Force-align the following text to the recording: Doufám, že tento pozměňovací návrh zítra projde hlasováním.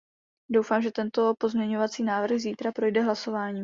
Doufám, 0.51 0.81
že 0.81 0.91
tento 0.91 1.33
pozměňovací 1.39 2.03
návrh 2.03 2.39
zítra 2.39 2.71
projde 2.71 3.01
hlasováním. 3.01 3.59